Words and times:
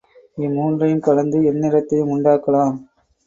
இம்மூன்றையுங் 0.37 1.03
கலந்து 1.07 1.39
எந்நிறத்தையும் 1.51 2.11
உண்டாக்கலாம். 2.11 2.75